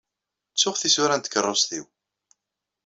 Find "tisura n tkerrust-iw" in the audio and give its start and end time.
0.77-1.85